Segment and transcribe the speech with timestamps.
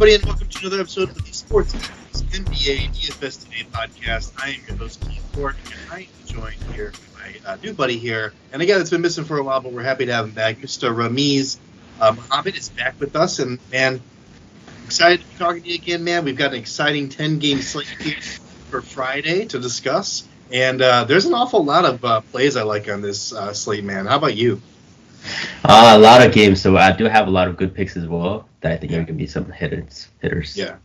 [0.00, 4.32] everybody, and welcome to another episode of the Sports NBA DFS Today podcast.
[4.40, 7.72] I am your host, Keith Ford, and I am joined here by my uh, new
[7.72, 10.26] buddy here, and again, it's been missing for a while, but we're happy to have
[10.26, 10.58] him back.
[10.58, 10.94] Mr.
[10.94, 11.58] Rameez
[12.00, 14.00] uh, Mohammed is back with us, and man,
[14.84, 16.24] excited to be talking to you again, man.
[16.24, 18.20] We've got an exciting 10 game slate here
[18.70, 22.88] for Friday to discuss, and uh, there's an awful lot of uh, plays I like
[22.88, 24.06] on this uh, slate, man.
[24.06, 24.62] How about you?
[25.64, 28.06] Uh, a lot of games, so I do have a lot of good picks as
[28.06, 30.08] well that I think are going to be some hitters.
[30.20, 30.56] Hitters.
[30.56, 30.76] Yeah.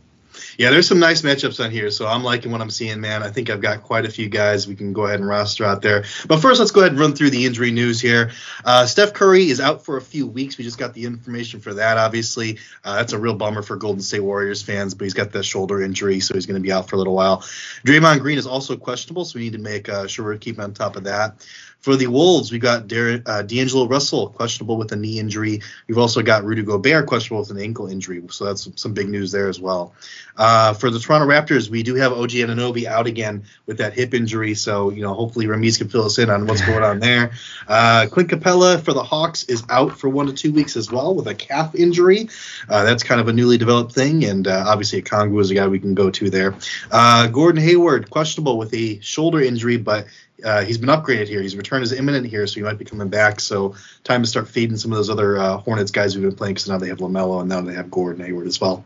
[0.58, 3.22] Yeah, there's some nice matchups on here, so I'm liking what I'm seeing, man.
[3.22, 5.82] I think I've got quite a few guys we can go ahead and roster out
[5.82, 6.04] there.
[6.26, 8.30] But first, let's go ahead and run through the injury news here.
[8.64, 10.58] Uh, Steph Curry is out for a few weeks.
[10.58, 12.58] We just got the information for that, obviously.
[12.84, 15.82] Uh, that's a real bummer for Golden State Warriors fans, but he's got the shoulder
[15.82, 17.38] injury, so he's going to be out for a little while.
[17.84, 20.74] Draymond Green is also questionable, so we need to make uh, sure we're keeping on
[20.74, 21.46] top of that.
[21.84, 25.60] For the Wolves, we've got Dar- uh, D'Angelo Russell questionable with a knee injury.
[25.86, 28.22] We've also got Rudy Gobert questionable with an ankle injury.
[28.30, 29.92] So that's some big news there as well.
[30.34, 34.14] Uh, for the Toronto Raptors, we do have OG Anunoby out again with that hip
[34.14, 34.54] injury.
[34.54, 37.32] So, you know, hopefully Rameez can fill us in on what's going on there.
[37.68, 41.14] Uh, Clint Capela for the Hawks is out for one to two weeks as well
[41.14, 42.30] with a calf injury.
[42.66, 44.24] Uh, that's kind of a newly developed thing.
[44.24, 46.54] And uh, obviously, Okongwu is a guy we can go to there.
[46.90, 50.06] Uh, Gordon Hayward, questionable with a shoulder injury, but
[50.42, 51.42] uh, he's been upgraded here.
[51.42, 53.40] His return is imminent here, so he might be coming back.
[53.40, 56.54] So time to start feeding some of those other uh, Hornets guys we've been playing
[56.54, 58.84] because now they have Lamelo and now they have Gordon Hayward as well.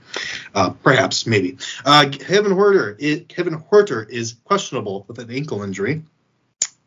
[0.55, 1.57] Uh, perhaps, maybe.
[1.85, 6.03] Uh, Kevin Huerter, it, Kevin Huerter is questionable with an ankle injury.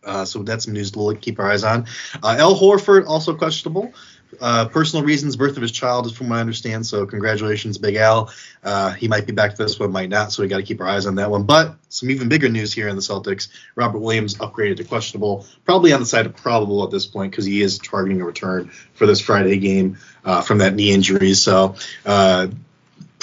[0.03, 1.85] Uh, so that's some news to keep our eyes on.
[2.23, 3.93] Uh, Al Horford also questionable.
[4.39, 6.85] Uh, personal reasons, birth of his child, is from what I understand.
[6.85, 8.31] So congratulations, Big Al.
[8.63, 10.31] Uh, he might be back to this one, might not.
[10.31, 11.43] So we got to keep our eyes on that one.
[11.43, 15.93] But some even bigger news here in the Celtics: Robert Williams upgraded to questionable, probably
[15.93, 19.06] on the side of probable at this point because he is targeting a return for
[19.06, 21.33] this Friday game uh, from that knee injury.
[21.33, 21.75] So
[22.06, 22.47] uh,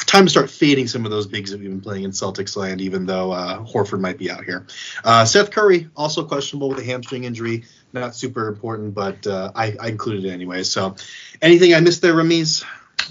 [0.09, 2.81] time to start fading some of those bigs that we've been playing in Celtics land,
[2.81, 4.67] even though uh, Horford might be out here.
[5.05, 7.65] Uh, Seth Curry also questionable with a hamstring injury.
[7.93, 10.63] Not super important, but uh, I, I, included it anyway.
[10.63, 10.97] So,
[11.41, 12.65] anything I missed there, Rameez?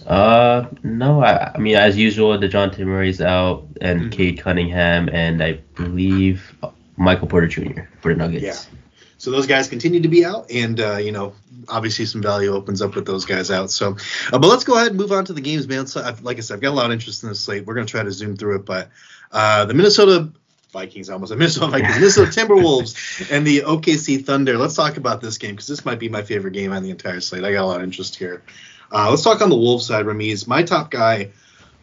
[0.05, 1.23] Uh, no.
[1.23, 4.09] I, I mean, as usual, Dejounte Murray's out, and mm-hmm.
[4.11, 6.55] Cade Cunningham, and I believe
[6.95, 7.81] Michael Porter Jr.
[8.01, 8.43] for the Nuggets.
[8.43, 8.77] Yeah.
[9.17, 11.33] So those guys continue to be out, and uh, you know,
[11.67, 13.71] obviously some value opens up with those guys out.
[13.71, 13.97] So,
[14.31, 15.87] uh, but let's go ahead and move on to the games, man.
[15.87, 17.65] So, I've, like I said, I've got a lot of interest in this slate.
[17.65, 18.89] We're gonna try to zoom through it, but
[19.31, 20.29] uh, the Minnesota
[20.77, 24.59] Vikings, I almost the Minnesota Vikings, Minnesota Timberwolves, and the OKC Thunder.
[24.59, 27.19] Let's talk about this game because this might be my favorite game on the entire
[27.19, 27.43] slate.
[27.43, 28.43] I got a lot of interest here.
[28.91, 30.05] Uh, let's talk on the Wolves side.
[30.05, 31.31] Rameez, my top guy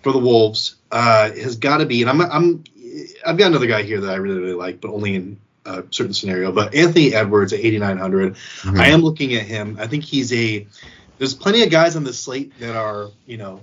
[0.02, 2.64] for the Wolves uh, has got to be, and I'm, I'm,
[3.26, 6.14] I've got another guy here that I really, really like, but only in a certain
[6.14, 6.52] scenario.
[6.52, 8.80] But Anthony Edwards at 8,900, mm-hmm.
[8.80, 9.76] I am looking at him.
[9.80, 10.68] I think he's a.
[11.18, 13.60] There's plenty of guys on the slate that are you know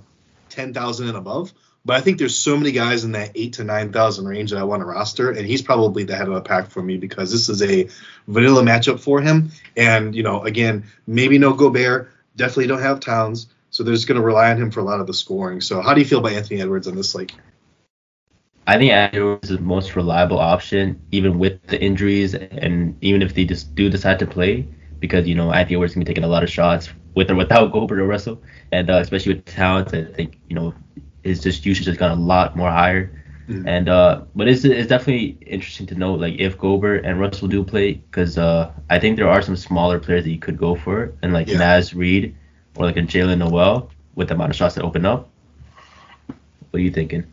[0.50, 1.54] 10,000 and above,
[1.84, 4.58] but I think there's so many guys in that eight to nine thousand range that
[4.58, 7.32] I want to roster, and he's probably the head of the pack for me because
[7.32, 7.88] this is a
[8.28, 9.50] vanilla matchup for him.
[9.76, 14.20] And you know, again, maybe no Gobert, definitely don't have Towns, so they're just going
[14.20, 15.60] to rely on him for a lot of the scoring.
[15.60, 17.32] So how do you feel about Anthony Edwards on this slate?
[18.64, 23.34] I think Edwards is the most reliable option, even with the injuries, and even if
[23.34, 24.68] they just do decide to play,
[25.00, 27.72] because you know Anthony Edwards can be taking a lot of shots with or without
[27.72, 28.40] Gobert or Russell,
[28.70, 30.74] and uh, especially with Towns, I think you know
[31.22, 33.10] his just usage has gone a lot more higher.
[33.48, 33.68] Mm-hmm.
[33.68, 37.64] And uh, but it's it's definitely interesting to know like if Gobert and Russell do
[37.64, 41.12] play, because uh, I think there are some smaller players that you could go for,
[41.22, 41.58] and like yeah.
[41.58, 42.36] Naz Reid
[42.76, 45.28] or like a Jaylen Nowell with the amount of shots that open up.
[46.70, 47.24] What are you thinking?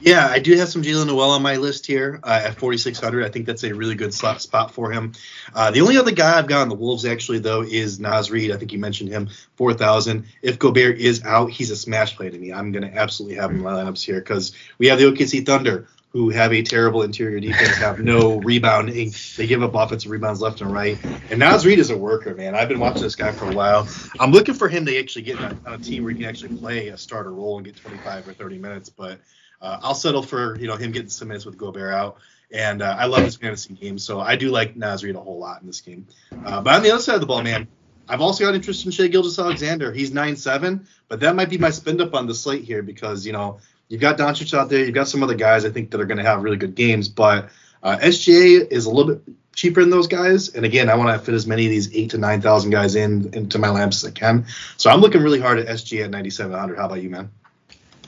[0.00, 3.24] Yeah, I do have some Jaylen Nowell on my list here uh, at 4,600.
[3.24, 5.12] I think that's a really good slot spot for him.
[5.52, 8.52] Uh, the only other guy I've got on the Wolves actually though is Naz Reid.
[8.52, 10.24] I think you mentioned him, 4,000.
[10.40, 12.52] If Gobert is out, he's a smash play to me.
[12.52, 15.44] I'm going to absolutely have him in my lineups here because we have the OKC
[15.44, 19.12] Thunder who have a terrible interior defense, have no rebounding.
[19.36, 20.96] They give up offensive rebounds left and right.
[21.28, 22.54] And Naz Reid is a worker, man.
[22.54, 23.86] I've been watching this guy for a while.
[24.18, 26.88] I'm looking for him to actually get on a team where he can actually play
[26.88, 29.20] a starter role and get 25 or 30 minutes, but–
[29.60, 32.18] uh, I'll settle for you know him getting some minutes with Gobert out.
[32.50, 35.60] And uh, I love this fantasy game, so I do like Naz a whole lot
[35.60, 36.06] in this game.
[36.46, 37.68] Uh, but on the other side of the ball, man,
[38.08, 39.92] I've also got interest in Shai Gilgeous-Alexander.
[39.92, 43.26] He's nine seven, but that might be my spend up on the slate here because
[43.26, 43.58] you know
[43.88, 46.18] you've got Doncic out there, you've got some other guys I think that are going
[46.18, 47.50] to have really good games, but
[47.82, 50.48] uh, SGA is a little bit cheaper than those guys.
[50.50, 52.94] And again, I want to fit as many of these eight to nine thousand guys
[52.94, 54.46] in into my lamps as I can.
[54.78, 56.78] So I'm looking really hard at SGA at 9700.
[56.78, 57.30] How about you, man?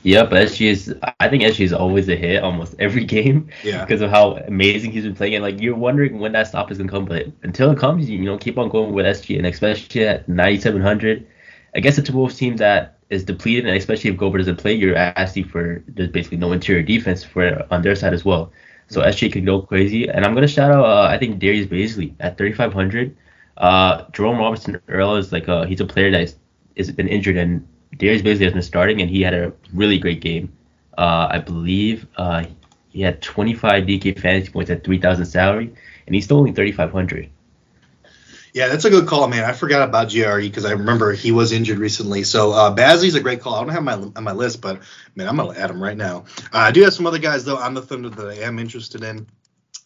[0.03, 3.49] Yeah, but SG is I think SG is always a hit almost every game.
[3.63, 3.85] Yeah.
[3.85, 6.77] Because of how amazing he's been playing, and like you're wondering when that stop is
[6.77, 9.45] gonna come, but until it comes, you, you know, keep on going with SG, and
[9.45, 11.27] especially at 9,700
[11.73, 15.45] against a Timberwolves team that is depleted, and especially if Gobert doesn't play, you're asking
[15.45, 18.51] for there's basically no interior defense for on their side as well.
[18.87, 22.15] So SGA can go crazy, and I'm gonna shout out uh, I think Darius Bazley
[22.19, 23.15] at 3,500.
[23.57, 26.33] Uh, Jerome Robinson Earl is like a, he's a player that
[26.77, 30.21] has been injured, and Darius Bazley has been starting, and he had a really great
[30.21, 30.51] game.
[30.97, 32.45] Uh, I believe uh,
[32.89, 35.73] he had 25 DK fantasy points at 3,000 salary,
[36.05, 37.29] and he's still only 3,500.
[38.53, 39.45] Yeah, that's a good call, man.
[39.45, 42.23] I forgot about GRE because I remember he was injured recently.
[42.23, 43.55] So uh, Bazley's a great call.
[43.55, 44.81] I don't have my on my list, but
[45.15, 46.25] man, I'm gonna add him right now.
[46.51, 49.03] Uh, I do have some other guys though on the Thunder that I am interested
[49.03, 49.25] in.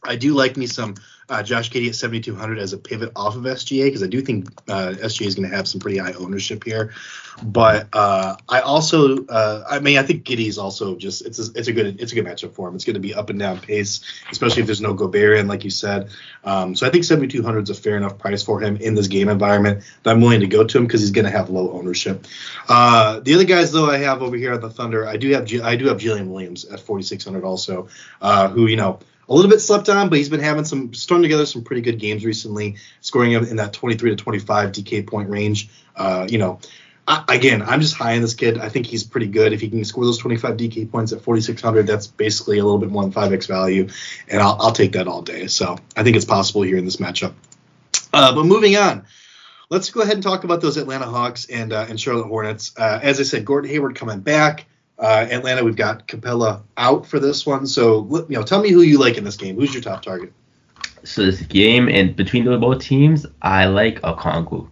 [0.04, 0.96] I do like me some
[1.30, 4.48] uh, Josh Giddey at 7,200 as a pivot off of SGA because I do think
[4.70, 6.94] uh, SGA is going to have some pretty high ownership here.
[7.44, 11.52] But uh, I also, uh, I mean, I think Giddey is also just it's a,
[11.54, 12.76] it's a good it's a good matchup for him.
[12.76, 14.02] It's going to be up and down pace,
[14.32, 16.10] especially if there's no Gobert in, like you said.
[16.46, 19.28] Um, so I think 7,200 is a fair enough price for him in this game
[19.28, 22.26] environment that I'm willing to go to him because he's going to have low ownership.
[22.70, 25.52] Uh, the other guys though I have over here on the Thunder, I do have
[25.62, 27.90] I do have Jalen Williams at 4,600 also,
[28.22, 31.22] uh, who you know a little bit slept on, but he's been having some strung
[31.22, 35.30] together some pretty good games recently, scoring him in that 23 to 25 DK point
[35.30, 35.70] range.
[35.96, 36.60] Uh, you know,
[37.08, 38.58] I, again, I'm just high on this kid.
[38.58, 39.54] I think he's pretty good.
[39.54, 42.90] If he can score those 25 DK points at 4600, that's basically a little bit
[42.90, 43.90] more than 5x value,
[44.30, 45.48] and I'll, I'll take that all day.
[45.48, 47.34] So I think it's possible here in this matchup.
[48.14, 49.06] Uh, but moving on
[49.70, 52.74] let's go ahead and talk about those Atlanta Hawks and uh, and Charlotte Hornets.
[52.78, 54.66] Uh, as I said, Gordon Hayward coming back.
[54.98, 57.68] Uh, Atlanta, we've got Capela out for this one.
[57.68, 59.56] So, you know, tell me who you like in this game.
[59.56, 60.32] Who's your top target?
[61.04, 64.70] So this game and between the both teams, I like Okongwu.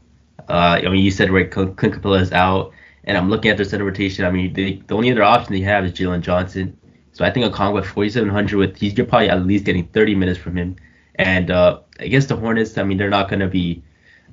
[0.49, 2.71] Uh, I mean, you said right, Clint Capela is out,
[3.03, 4.25] and I'm looking at their center rotation.
[4.25, 6.77] I mean, they, the only other option they have is Jalen Johnson.
[7.11, 10.39] So I think Okongwu at 4,700 with he's you're probably at least getting 30 minutes
[10.39, 10.75] from him.
[11.15, 13.83] And uh, against the Hornets, I mean, they're not going to be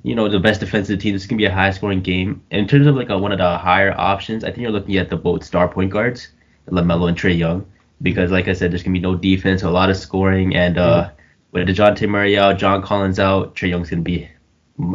[0.03, 1.13] you know, the best defensive team.
[1.13, 2.41] This is gonna be a high scoring game.
[2.51, 5.09] in terms of like a, one of the higher options, I think you're looking at
[5.09, 6.29] the both star point guards,
[6.67, 7.65] LaMelo and Trae Young,
[8.01, 11.03] because like I said, there's gonna be no defense, a lot of scoring, and uh,
[11.03, 11.15] mm-hmm.
[11.51, 14.27] with Dejounte Murray out, John Collins out, Trae Young's gonna be,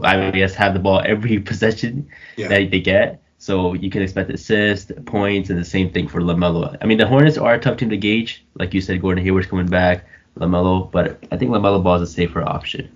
[0.03, 2.49] I would guess, have the ball every possession yeah.
[2.49, 3.23] that they get.
[3.38, 6.76] So you can expect assists, points, and the same thing for LaMelo.
[6.81, 8.44] I mean, the Hornets are a tough team to gauge.
[8.55, 10.06] Like you said, Gordon Hayward's coming back,
[10.38, 12.91] LaMelo, but I think LaMelo Ball is a safer option.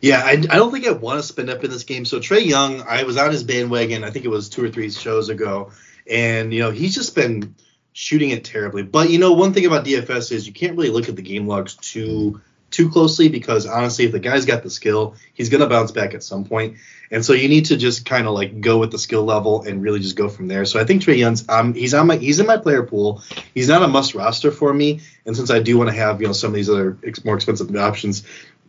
[0.00, 2.04] Yeah, I, I don't think I want to spend up in this game.
[2.04, 4.04] So Trae Young, I was on his bandwagon.
[4.04, 5.72] I think it was two or three shows ago,
[6.08, 7.54] and you know he's just been
[7.92, 8.82] shooting it terribly.
[8.82, 11.46] But you know one thing about DFS is you can't really look at the game
[11.46, 12.40] logs too
[12.70, 16.22] too closely because honestly, if the guy's got the skill, he's gonna bounce back at
[16.22, 16.76] some point.
[17.10, 19.82] And so you need to just kind of like go with the skill level and
[19.82, 20.66] really just go from there.
[20.66, 23.22] So I think Trae Young's um he's on my he's in my player pool.
[23.54, 25.00] He's not a must roster for me.
[25.24, 27.34] And since I do want to have you know some of these other ex- more
[27.34, 28.24] expensive options,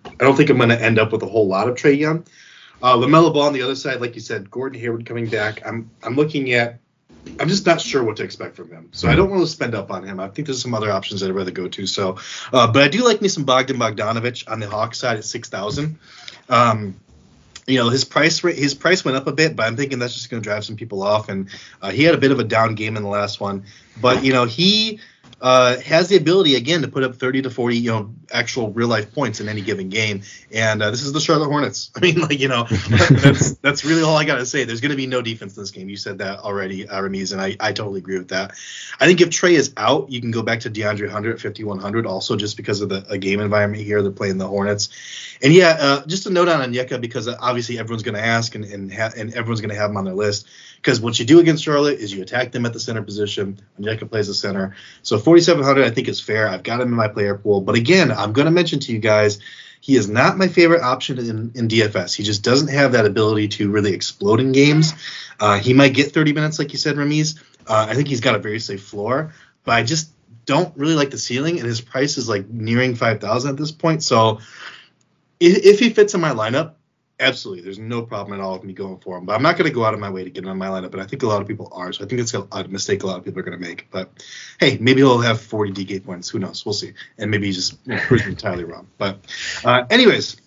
[0.06, 2.26] I don't think I'm going to end up with a whole lot of Trae Young.
[2.82, 5.66] Uh, Lamelo Ball on the other side, like you said, Gordon Hayward coming back.
[5.66, 6.80] I'm I'm looking at.
[7.40, 9.76] I'm just not sure what to expect from him, so I don't want to spend
[9.76, 10.20] up on him.
[10.20, 11.86] I think there's some other options I'd rather go to.
[11.86, 12.18] So,
[12.54, 15.50] uh, but I do like me some Bogdan Bogdanovic on the Hawks side at six
[15.50, 16.00] thousand.
[16.48, 17.00] Um,
[17.68, 18.58] you know his price rate.
[18.58, 20.76] his price went up a bit, but I'm thinking that's just going to drive some
[20.76, 21.30] people off.
[21.30, 21.50] And
[21.82, 23.66] uh, he had a bit of a down game in the last one,
[24.02, 25.00] but you know he
[25.42, 28.88] uh, has the ability again to put up 30 to 40, you know, actual real
[28.88, 30.22] life points in any given game.
[30.52, 31.92] And uh, this is the Charlotte Hornets.
[31.96, 34.64] I mean, like you know, that's that's really all I gotta say.
[34.64, 35.90] There's going to be no defense in this game.
[35.90, 38.52] You said that already, uh, Rameez, and I, I totally agree with that.
[39.00, 42.06] I think if Trae is out, you can go back to DeAndre Hunter at 5100,
[42.06, 44.02] also just because of the game environment here.
[44.02, 44.90] They're playing the Hornets.
[45.42, 48.66] And yeah, uh, just a note on Onyeka because obviously everyone's going to ask and
[48.66, 50.48] and, ha- and everyone's going to have him on their list.
[50.82, 53.60] Because what you do against Charlotte is you attack them at the center position.
[53.80, 54.76] Onyeka plays the center.
[55.04, 56.48] So 4,700 I think is fair.
[56.48, 57.62] I've got him in my player pool.
[57.62, 59.40] But again, I'm going to mention to you guys,
[59.82, 62.16] he is not my favorite option in, in DFS.
[62.16, 64.94] He just doesn't have that ability to really explode in games.
[65.40, 67.40] Uh, he might get 30 minutes, like you said, Rameez.
[67.68, 69.34] Uh, I think he's got a very safe floor,
[69.64, 70.12] but I just
[70.46, 74.04] don't really like the ceiling, and his price is like nearing 5,000 at this point.
[74.04, 74.40] So
[75.40, 76.74] if, if he fits in my lineup,
[77.22, 79.26] Absolutely, there's no problem at all with me going for him.
[79.26, 80.68] But I'm not going to go out of my way to get him on my
[80.68, 80.92] lineup.
[80.92, 83.04] But I think a lot of people are, so I think it's a, a mistake
[83.04, 83.92] a lot of people are going to make.
[83.92, 84.10] But
[84.58, 86.30] hey, maybe he'll have 40 DK points.
[86.30, 86.66] Who knows?
[86.66, 86.94] We'll see.
[87.18, 88.88] And maybe he's just proves entirely wrong.
[88.98, 89.20] But
[89.66, 90.38] uh, anyways,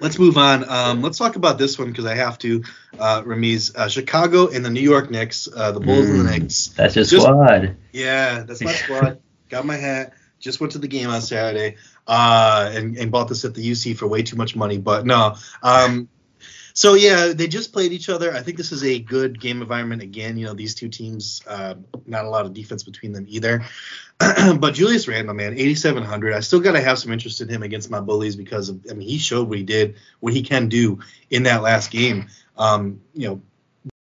[0.00, 0.68] let's move on.
[0.68, 2.64] Um, let's talk about this one because I have to.
[2.98, 6.32] Uh, Rameez, uh, Chicago and the New York Knicks, uh, the Bulls mm, and the
[6.32, 6.68] mm, Knicks.
[6.68, 7.76] That's your just, squad.
[7.92, 9.20] Yeah, that's my squad.
[9.48, 10.14] Got my hat.
[10.40, 13.96] Just went to the game on Saturday uh, and, and bought this at the UC
[13.96, 14.78] for way too much money.
[14.78, 15.36] But no.
[15.62, 16.08] Um,
[16.76, 18.34] so yeah, they just played each other.
[18.34, 20.02] I think this is a good game environment.
[20.02, 23.64] Again, you know, these two teams, uh, not a lot of defense between them either.
[24.58, 26.34] but Julius Randle, man, 8,700.
[26.34, 28.94] I still got to have some interest in him against my bullies because of, I
[28.94, 30.98] mean, he showed what he did, what he can do
[31.30, 32.26] in that last game.
[32.56, 33.42] Um, you know,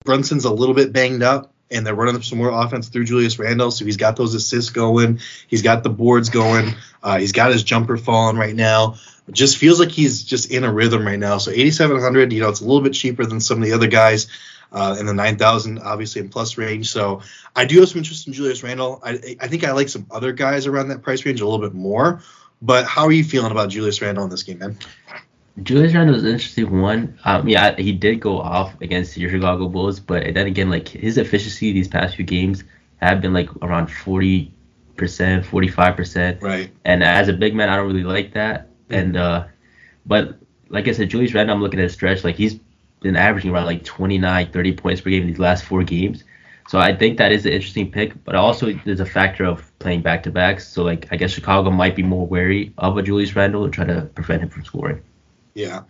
[0.05, 1.53] Brunson's a little bit banged up.
[1.71, 3.71] And they're running up some more offense through Julius Randle.
[3.71, 5.21] So he's got those assists going.
[5.49, 6.75] He's got the boards going.
[7.03, 8.97] Uh, he's got his jumper falling right now.
[9.29, 11.39] It just feels like he's just in a rhythm right now.
[11.39, 14.29] So 8,700, you know, it's a little bit cheaper than some of the other guys
[14.73, 16.91] uh, in the 9,000, obviously in plus range.
[16.91, 17.23] So
[17.55, 19.01] I do have some interest in Julius Randle.
[19.05, 21.75] I, I think I like some other guys around that price range a little bit
[21.75, 22.23] more.
[22.63, 24.79] But how are you feeling about Julius Randle in this game, man?
[25.63, 27.19] Julius Randle is an interesting one.
[27.25, 31.17] Um, yeah, he did go off against the Chicago Bulls, but then again, like his
[31.17, 32.65] efficiency these past few games
[32.99, 34.53] have been like around 40
[34.97, 36.43] percent, 45 percent.
[36.43, 36.71] Right.
[36.85, 38.69] And as a big man, I don't really like that.
[38.91, 39.47] And uh,
[40.05, 42.59] but like I said, Julius Randle, I'm looking at a stretch like he's
[43.01, 46.25] been averaging around like 29, 30 points per game in these last four games.
[46.69, 50.03] So I think that is an interesting pick, but also there's a factor of playing
[50.03, 50.67] back to backs.
[50.69, 53.85] So like I guess Chicago might be more wary of a Julius Randle and try
[53.85, 55.03] to prevent him from scoring.
[55.57, 55.85] Yeah.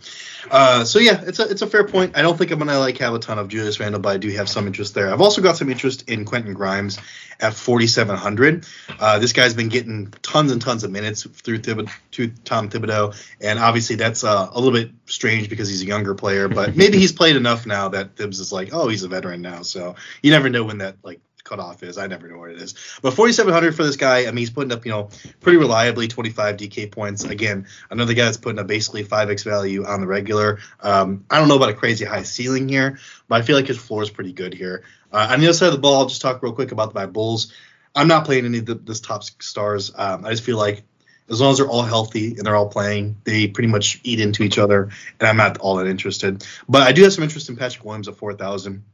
[0.48, 2.16] Uh, so yeah, it's a it's a fair point.
[2.16, 4.30] I don't think I'm gonna like have a ton of Julius Randle, but I do
[4.30, 5.12] have some interest there.
[5.12, 7.00] I've also got some interest in Quentin Grimes
[7.40, 8.64] at 4,700.
[9.00, 13.20] Uh, this guy's been getting tons and tons of minutes through Thibod- to Tom Thibodeau,
[13.40, 16.98] and obviously that's uh, a little bit strange because he's a younger player, but maybe
[16.98, 19.62] he's played enough now that Thibs is like, oh, he's a veteran now.
[19.62, 21.96] So you never know when that like cutoff is.
[21.96, 22.74] I never know what it is.
[23.00, 24.22] But 4,700 for this guy.
[24.22, 25.08] I mean, he's putting up, you know,
[25.40, 27.24] pretty reliably 25 DK points.
[27.24, 30.58] Again, another guy that's putting up basically 5x value on the regular.
[30.80, 32.98] Um, I don't know about a crazy high ceiling here,
[33.28, 34.84] but I feel like his floor is pretty good here.
[35.12, 37.06] Uh, on the other side of the ball, I'll just talk real quick about my
[37.06, 37.52] Bulls.
[37.94, 39.90] I'm not playing any of the, this top stars.
[39.94, 40.82] Um, I just feel like
[41.30, 44.42] as long as they're all healthy and they're all playing, they pretty much eat into
[44.42, 46.46] each other, and I'm not all that interested.
[46.68, 48.84] But I do have some interest in Patrick Williams at 4,000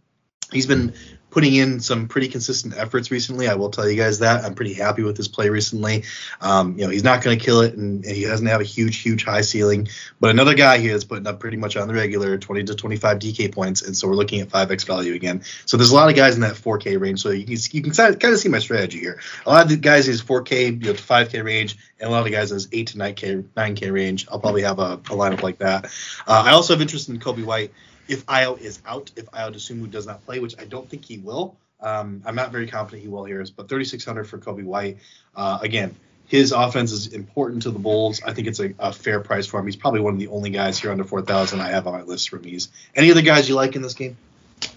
[0.52, 0.94] he's been
[1.32, 3.48] putting in some pretty consistent efforts recently.
[3.48, 6.04] I will tell you guys that I'm pretty happy with his play recently.
[6.42, 8.64] Um, you know, he's not going to kill it, and, and, he doesn't have a
[8.64, 9.88] huge, huge high ceiling.
[10.20, 13.18] But another guy here is putting up pretty much on the regular 20 to 25
[13.18, 15.42] DK points, and so we're looking at 5x value again.
[15.64, 17.22] So there's a lot of guys in that 4K range.
[17.22, 19.18] So you can, you can kind of see my strategy here.
[19.46, 22.18] A lot of the guys his 4K you know, to 5K range, and a lot
[22.18, 24.26] of the guys his 8 to 9K 9K range.
[24.30, 25.86] I'll probably have a, a lineup like that.
[26.26, 27.72] Uh, I also have interest in Coby White
[28.08, 31.18] if Ayo is out, if Ayo Dosunmu does not play, which I don't think he
[31.18, 31.56] will.
[31.80, 34.98] Um, I'm not very confident he will here, but 3,600 for Coby White.
[35.34, 38.22] Uh, again, his offense is important to the Bulls.
[38.24, 39.66] I think it's a, a, fair price for him.
[39.66, 42.30] He's probably one of the only guys here under 4,000 I have on my list
[42.30, 42.68] for these.
[42.94, 44.16] Any other guys you like in this game?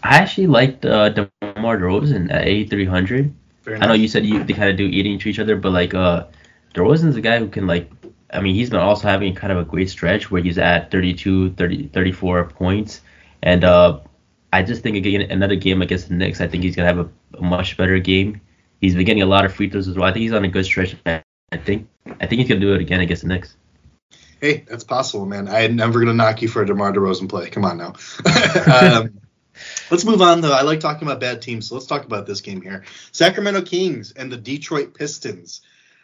[0.04, 3.34] I actually liked uh, DeMar DeRozan at 8,300.
[3.68, 5.94] I know you said you they kind of do eating to each other, but like
[5.94, 6.26] uh,
[6.74, 7.90] DeRozan's a guy who can like
[8.32, 11.52] I mean, he's been also having kind of a great stretch where he's at 32,
[11.52, 13.02] 30, 34 points.
[13.42, 14.00] And uh,
[14.52, 17.10] I just think again another game against the Knicks, I think he's gonna have a,
[17.38, 18.42] a, much better game.
[18.82, 20.06] He's been getting a lot of free throws as well.
[20.06, 20.96] I think he's on a good stretch.
[21.06, 21.22] I
[21.58, 21.88] think
[22.20, 23.56] I think he's gonna do it again against the Knicks.
[24.42, 25.48] Hey, that's possible, man.
[25.48, 27.50] I'm never gonna knock you for a DeMar DeRozan play.
[27.50, 27.94] Come on now.
[28.74, 29.20] um,
[29.90, 30.54] let's move on though.
[30.54, 32.86] I like talking about bad teams, so let's talk about this game here.
[33.12, 35.62] Sacramento Kings and the Detroit Pistons.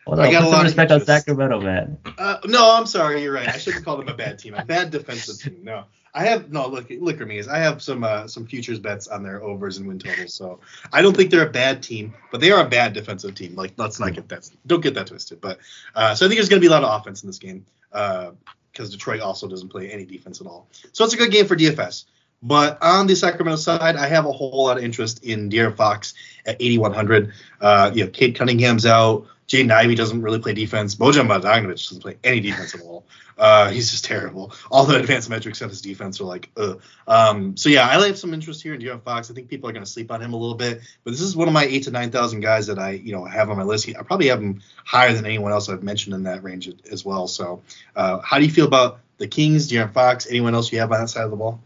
[0.08, 1.98] Well, I got a lot of respect on Sacramento, man.
[2.18, 3.22] Uh, no, I'm sorry.
[3.22, 3.48] You're right.
[3.48, 4.56] I shouldn't call them a bad team.
[4.56, 5.64] A bad defensive team.
[5.64, 5.86] No.
[6.14, 6.92] I have no look.
[6.92, 7.38] At me.
[7.38, 10.34] Is I have some uh, some futures bets on their overs and win totals.
[10.34, 10.60] So
[10.92, 13.56] I don't think they're a bad team, but they are a bad defensive team.
[13.56, 14.50] Like let's not get that.
[14.68, 15.40] Don't get that twisted.
[15.40, 15.60] But
[15.96, 17.66] uh, so I think there's going to be a lot of offense in this game
[17.90, 18.36] because
[18.80, 20.68] uh, Detroit also doesn't play any defense at all.
[20.92, 22.06] So it's a good game for DFS.
[22.44, 26.16] But on the Sacramento side, I have a whole lot of interest in De'Aaron Fox
[26.46, 27.32] at 8,100.
[27.60, 29.28] Uh, you know, Cade Cunningham's out.
[29.52, 30.96] Jaden Ivey doesn't really play defense.
[30.96, 33.04] Bojan Bogdanovic doesn't play any defense at all.
[33.38, 34.54] Uh, he's just terrible.
[34.72, 36.82] All the advanced metrics of his defense are like, ugh.
[37.06, 39.30] Um, so yeah, I have some interest here in De'Aaron Fox.
[39.30, 41.36] I think people are going to sleep on him a little bit, but this is
[41.36, 43.64] one of my eight to nine thousand guys that I, you know, have on my
[43.64, 43.90] list.
[43.90, 47.28] I probably have him higher than anyone else I've mentioned in that range as well.
[47.28, 47.62] So,
[47.98, 50.28] uh, how do you feel about the Kings, De'Aaron Fox?
[50.30, 51.60] Anyone else you have on that side of the ball?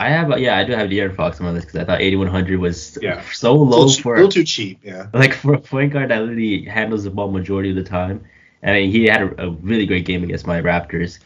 [0.00, 2.58] I have, yeah, I do have De'Aaron Fox on my list because I thought 8100
[2.58, 3.22] was yeah.
[3.32, 5.06] so low for a little too cheap, yeah.
[5.12, 8.24] Like for a point guard that literally handles the ball majority of the time.
[8.62, 11.18] I mean, he had a, a really great game against my Raptors,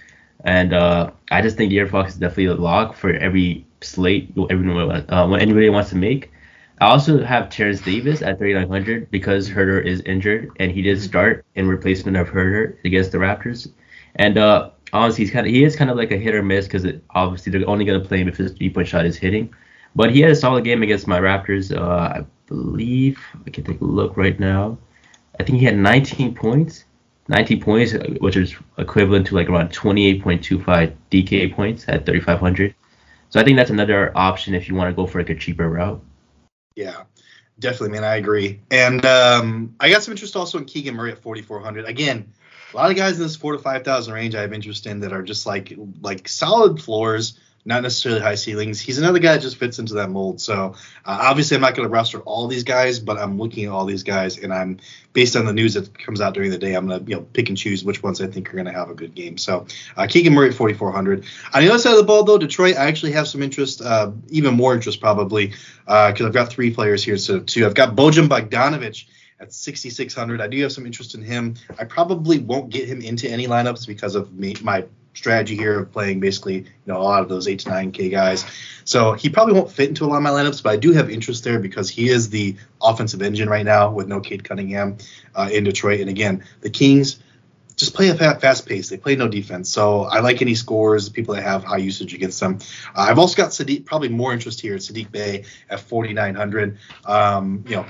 [0.45, 4.91] and uh, I just think De'Aaron Fox is definitely a lock for every slate everyone
[5.11, 6.33] uh, when anybody wants to make.
[6.81, 11.07] I also have Terence Davis at 3900 because Huerter is injured and he did mm-hmm.
[11.07, 13.71] start in replacement of Huerter against the Raptors,
[14.17, 16.67] and uh, honestly, he's kind of he is kind of like a hit or miss
[16.67, 19.53] because obviously they're only gonna play him if his three point shot is hitting.
[19.95, 21.75] But he had a solid game against my Raptors.
[21.75, 24.79] Uh, I believe I can take a look right now.
[25.41, 26.85] I think he had 19 points,
[27.29, 32.75] 19 points, which is equivalent to like around 28.25 DK points at 3,500.
[33.31, 35.69] So I think that's another option if you want to go for like a cheaper
[35.69, 36.03] route.
[36.75, 37.03] Yeah,
[37.59, 38.05] definitely, man.
[38.05, 38.61] I agree.
[38.71, 41.87] And um, I got some interest also in Keegan Murray at 4,400.
[41.87, 42.33] Again,
[42.73, 45.01] a lot of guys in this four to five thousand range I have interest in
[45.01, 48.81] that are just like like solid floors, not necessarily high ceilings.
[48.81, 50.41] He's another guy that just fits into that mold.
[50.41, 53.71] So uh, obviously, I'm not going to roster all these guys, but I'm looking at
[53.71, 54.79] all these guys, and I'm
[55.13, 57.23] based on the news that comes out during the day, I'm going to you know
[57.23, 59.39] pick and choose which ones I think are going to have a good game.
[59.39, 61.25] So uh, Keegan Murray at 4,400.
[61.55, 64.13] On the other side of the ball, though, Detroit, I actually have some interest, uh,
[64.29, 65.49] even more interest probably,
[65.87, 67.17] because uh, I've got three players here.
[67.17, 69.07] So two, I've got Bojan Bogdanovic
[69.41, 70.41] at 6,600.
[70.41, 71.55] I do have some interest in him.
[71.79, 74.85] I probably won't get him into any lineups because of me, my
[75.17, 78.09] strategy here of playing basically you know a lot of those eight to nine K
[78.09, 78.45] guys.
[78.85, 81.11] So he probably won't fit into a lot of my lineups, but I do have
[81.11, 84.99] interest there because he is the offensive engine right now with no Cade Cunningham
[85.35, 86.01] uh, in Detroit.
[86.01, 87.19] And again, the Kings
[87.77, 88.89] just play a fast pace.
[88.89, 89.69] They play no defense.
[89.69, 92.59] So I like any scores, people that have high usage against them.
[92.95, 94.77] Uh, I've also got Saddiq, probably more interest here.
[94.77, 96.79] Saddiq Bey at 4,900.
[97.05, 97.87] Um, you know,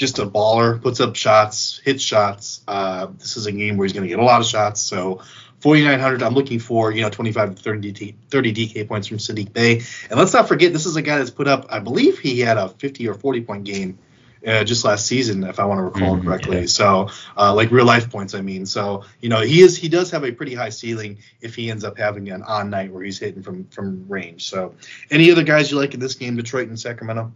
[0.00, 2.62] just a baller, puts up shots, hits shots.
[2.66, 4.80] Uh, this is a game where he's going to get a lot of shots.
[4.80, 5.20] So
[5.60, 6.22] 4,900.
[6.22, 9.82] I'm looking for you know 25 to 30 DK, 30 DK points from Saddiq Bey.
[10.08, 12.56] And let's not forget, this is a guy that's put up, I believe he had
[12.56, 13.98] a 50 or 40 point game.
[14.46, 16.60] Uh, just last season, if I want to recall mm-hmm, correctly.
[16.60, 16.66] Yeah.
[16.66, 18.64] So, uh, like real life points, I mean.
[18.64, 21.84] So, you know, he is he does have a pretty high ceiling if he ends
[21.84, 24.48] up having an on night where he's hitting from from range.
[24.48, 24.76] So,
[25.10, 27.30] any other guys you like in this game, Detroit and Sacramento?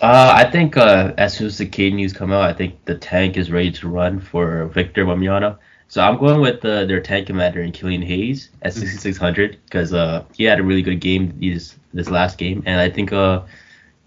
[0.00, 2.96] Uh, I think uh, as soon as the Cade news come out, I think the
[2.96, 5.58] tank is ready to run for Victor Wembanyama.
[5.88, 8.82] So I'm going with uh, their tank commander in Killian Hayes at mm-hmm.
[8.82, 12.90] 6600 because uh, he had a really good game this this last game, and I
[12.90, 13.42] think uh,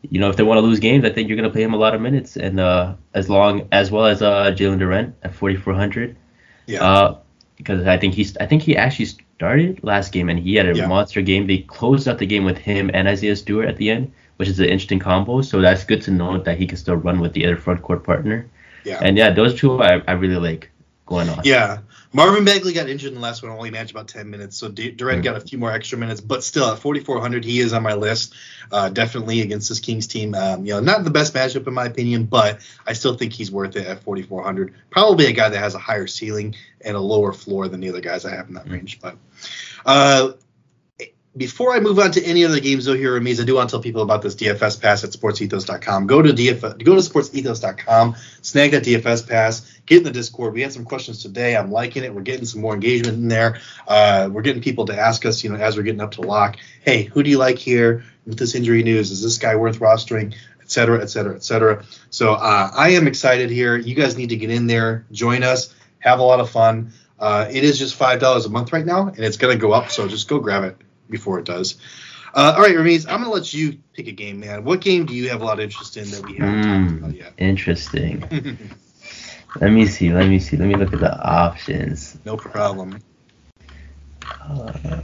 [0.09, 1.77] you know if they want to lose games, I think you're gonna play him a
[1.77, 6.15] lot of minutes, and uh, as long as well as uh, Jalen Duren at 4400.
[6.67, 6.83] Yeah.
[6.83, 7.17] Uh,
[7.57, 10.75] because I think he's I think he actually started last game and he had a
[10.75, 10.87] yeah.
[10.87, 11.45] monster game.
[11.45, 14.59] They closed out the game with him and Isaiah Stewart at the end, which is
[14.59, 15.43] an interesting combo.
[15.43, 18.03] So that's good to know that he can still run with the other front court
[18.03, 18.47] partner.
[18.83, 18.97] Yeah.
[18.99, 20.71] And yeah, those two I, I really like
[21.05, 21.41] going on.
[21.43, 21.81] Yeah.
[22.11, 24.57] Marvin Bagley got injured in the last one, only matched about 10 minutes.
[24.57, 25.21] So D- Duren mm-hmm.
[25.21, 28.33] got a few more extra minutes, but still at 4,400, he is on my list.
[28.71, 30.33] Uh, definitely against this Kings team.
[30.33, 33.51] Um, you know, not the best matchup in my opinion, but I still think he's
[33.51, 34.73] worth it at 4,400.
[34.89, 38.01] Probably a guy that has a higher ceiling and a lower floor than the other
[38.01, 38.73] guys I have in that mm-hmm.
[38.73, 38.99] range.
[38.99, 39.17] But
[39.85, 40.31] uh,
[41.35, 43.73] before I move on to any other games, though, here, Rameez, I do want to
[43.73, 46.05] tell people about this DFS pass at sportsethos.com.
[46.05, 50.53] Go to DF, go to sportsethos.com, snag that DFS pass, get in the Discord.
[50.53, 51.55] We had some questions today.
[51.55, 52.13] I'm liking it.
[52.13, 53.61] We're getting some more engagement in there.
[53.87, 56.57] Uh, we're getting people to ask us, you know, as we're getting up to lock,
[56.81, 59.11] hey, who do you like here with this injury news?
[59.11, 60.33] Is this guy worth rostering?
[60.61, 61.83] Et cetera, et cetera, et cetera.
[62.09, 63.77] So uh, I am excited here.
[63.77, 66.91] You guys need to get in there, join us, have a lot of fun.
[67.19, 69.91] Uh, it is just five dollars a month right now, and it's gonna go up.
[69.91, 70.77] So just go grab it
[71.11, 71.75] before it does.
[72.33, 74.63] Uh, all right, Rameez, I'm gonna let you pick a game, man.
[74.63, 76.99] What game do you have a lot of interest in that we haven't mm, talked
[76.99, 77.33] about yet?
[77.37, 78.21] Interesting.
[79.61, 80.11] let me see.
[80.11, 80.55] Let me see.
[80.57, 82.17] Let me look at the options.
[82.25, 82.99] No problem.
[84.41, 85.01] Uh,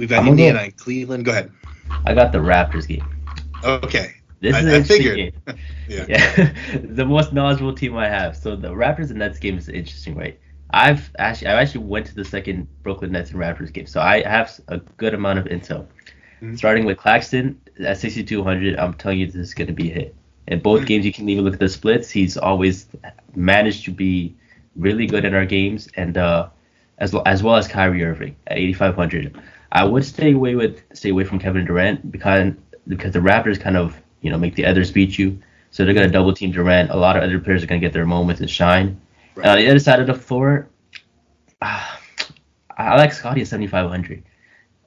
[0.00, 1.24] We've got Indiana and Cleveland.
[1.26, 1.52] Go ahead.
[2.06, 3.04] I got the Raptors game.
[3.62, 4.14] Okay.
[4.40, 5.34] This is I, I figured.
[5.88, 6.06] yeah.
[6.08, 6.52] yeah.
[6.82, 8.36] the most knowledgeable team I have.
[8.36, 10.40] So the Raptors and Nets game is interesting, right?
[10.72, 14.22] I've actually I actually went to the second Brooklyn Nets and Raptors game, so I
[14.22, 15.86] have a good amount of intel.
[16.42, 16.56] Mm-hmm.
[16.56, 20.14] Starting with Claxton at 6,200, I'm telling you this is going to be a hit.
[20.46, 20.86] In both mm-hmm.
[20.86, 22.10] games, you can even look at the splits.
[22.10, 22.86] He's always
[23.34, 24.34] managed to be
[24.76, 26.48] really good in our games, and uh,
[26.98, 29.40] as as well as Kyrie Irving at 8,500.
[29.72, 32.54] I would stay away with stay away from Kevin Durant because
[32.88, 35.38] because the Raptors kind of you know make the others beat you,
[35.70, 36.90] so they're going to double team Durant.
[36.90, 39.00] A lot of other players are going to get their moments and shine.
[39.40, 39.48] Right.
[39.48, 40.68] Uh, the other side of the floor,
[41.62, 41.96] uh,
[42.76, 44.22] I like Scottie at 7,500.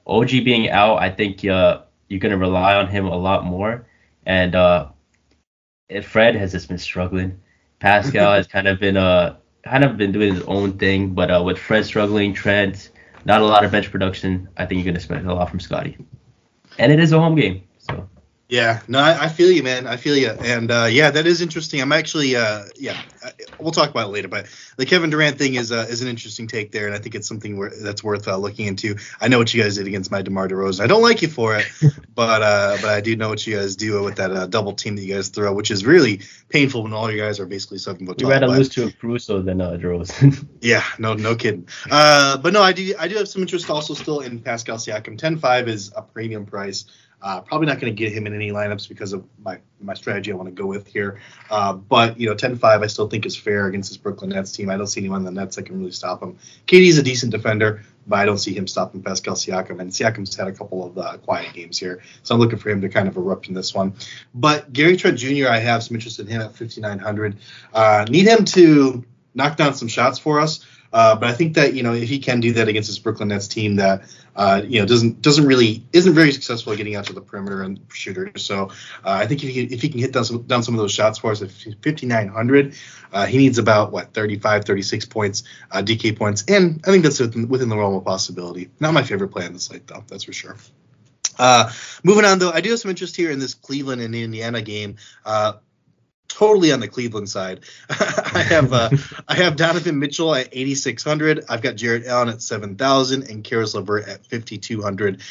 [0.06, 3.86] OG being out, I think uh, you're going to rely on him a lot more.
[4.26, 4.88] And uh,
[6.02, 7.40] Fred has just been struggling.
[7.80, 11.42] Pascal has kind of been uh kind of been doing his own thing, but uh,
[11.42, 12.90] with Fred struggling, Trent,
[13.24, 14.48] not a lot of bench production.
[14.56, 15.96] I think you're going to expect a lot from Scottie.
[16.78, 18.06] And it is a home game, so
[18.48, 19.86] yeah, no, I, I, feel you, man.
[19.86, 21.80] I feel you, and uh, yeah, that is interesting.
[21.80, 23.00] I'm actually, uh, yeah,
[23.58, 26.46] we'll talk about it later, but the Kevin Durant thing is uh, is an interesting
[26.46, 28.96] take there, and I think it's something where, that's worth uh, looking into.
[29.18, 30.80] I know what you guys did against my Demar Derozan.
[30.80, 31.66] I don't like you for it,
[32.14, 34.96] but uh, but I do know what you guys do with that uh, double team
[34.96, 38.06] that you guys throw, which is really painful when all you guys are basically seven
[38.06, 38.28] foot tall.
[38.28, 40.46] You rather lose to a Caruso than uh, Derozan.
[40.60, 41.66] yeah, no, no kidding.
[41.90, 45.18] Uh, but no, I do I do have some interest also still in Pascal Siakam.
[45.18, 46.84] 10-5 is a premium price.
[47.24, 50.30] Uh, probably not going to get him in any lineups because of my, my strategy
[50.30, 51.22] I want to go with here.
[51.50, 54.52] Uh, but, you know, 10 5 I still think is fair against this Brooklyn Nets
[54.52, 54.68] team.
[54.68, 56.36] I don't see anyone in the Nets that can really stop him.
[56.66, 59.80] KD's a decent defender, but I don't see him stopping Pascal Siakam.
[59.80, 62.02] And Siakam's had a couple of uh, quiet games here.
[62.24, 63.94] So I'm looking for him to kind of erupt in this one.
[64.34, 67.36] But Gary Trent Jr., I have some interest in him at 5,900.
[67.72, 69.02] Uh, need him to
[69.34, 70.66] knock down some shots for us.
[70.94, 73.28] Uh, but I think that you know if he can do that against this Brooklyn
[73.28, 74.04] Nets team that
[74.36, 77.62] uh, you know doesn't doesn't really isn't very successful at getting out to the perimeter
[77.62, 78.44] and shooters.
[78.44, 78.70] So
[79.04, 80.92] uh, I think if he if he can hit down some, down some of those
[80.92, 82.76] shots for us at 5900,
[83.12, 87.18] uh, he needs about what 35 36 points uh, DK points, and I think that's
[87.18, 88.70] within, within the realm of possibility.
[88.78, 90.56] Not my favorite play on the slate though, that's for sure.
[91.40, 91.72] Uh,
[92.04, 94.94] moving on though, I do have some interest here in this Cleveland and Indiana game.
[95.24, 95.54] Uh,
[96.34, 97.60] totally on the Cleveland side.
[97.90, 98.90] I have uh,
[99.28, 101.44] I have Donovan Mitchell at 8600.
[101.48, 105.22] I've got Jarrett Allen at 7000 and Caris LeVert at 5200.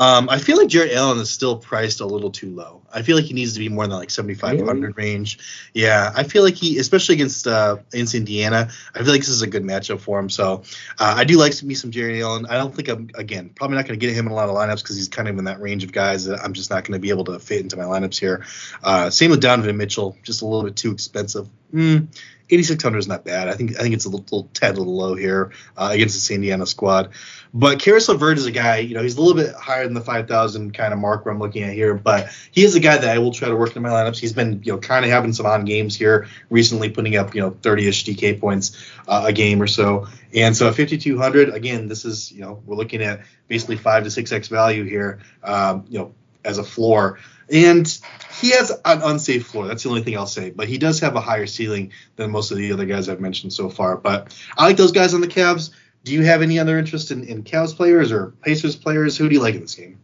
[0.00, 2.80] Um, I feel like Jarrett Allen is still priced a little too low.
[2.90, 4.92] I feel like he needs to be more in the like 7,500 really?
[4.94, 5.38] range.
[5.74, 9.42] Yeah, I feel like he, especially against uh, against Indiana, I feel like this is
[9.42, 10.30] a good matchup for him.
[10.30, 10.62] So
[10.98, 12.46] uh, I do like to me some Jarrett Allen.
[12.46, 14.54] I don't think I'm again probably not going to get him in a lot of
[14.54, 16.94] lineups because he's kind of in that range of guys that I'm just not going
[16.94, 18.46] to be able to fit into my lineups here.
[18.82, 21.46] Uh, same with Donovan Mitchell, just a little bit too expensive.
[21.74, 22.08] Mm,
[22.50, 23.48] 8600 is not bad.
[23.48, 26.66] I think I think it's a little, tad little low here uh, against this Indiana
[26.66, 27.10] squad.
[27.52, 30.00] But Caris LeVert is a guy, you know, he's a little bit higher than the
[30.00, 33.08] 5,000 kind of mark where I'm looking at here, but he is a guy that
[33.08, 34.18] I will try to work in my lineups.
[34.18, 37.40] He's been, you know, kind of having some on games here recently, putting up, you
[37.40, 40.06] know, 30ish DK points uh, a game or so.
[40.32, 44.30] And so 5,200, again, this is, you know, we're looking at basically five to six
[44.30, 47.18] X value here, um, you know, as a floor.
[47.52, 47.98] And
[48.40, 49.66] he has an unsafe floor.
[49.66, 50.50] That's the only thing I'll say.
[50.50, 53.52] But he does have a higher ceiling than most of the other guys I've mentioned
[53.52, 53.96] so far.
[53.96, 55.70] But I like those guys on the Cavs.
[56.04, 59.16] Do you have any other interest in, in Cavs players or Pacers players?
[59.16, 59.98] Who do you like in this game?